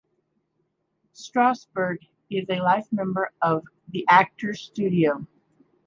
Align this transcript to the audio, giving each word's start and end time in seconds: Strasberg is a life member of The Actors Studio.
Strasberg 1.13 1.99
is 2.31 2.49
a 2.49 2.55
life 2.59 2.87
member 2.91 3.31
of 3.39 3.63
The 3.89 4.03
Actors 4.09 4.59
Studio. 4.59 5.27